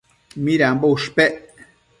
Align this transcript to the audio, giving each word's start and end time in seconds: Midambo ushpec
Midambo 0.43 0.87
ushpec 0.95 1.33